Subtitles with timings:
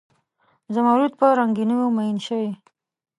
[0.73, 2.51] زمرود په رنګینیو میین شوي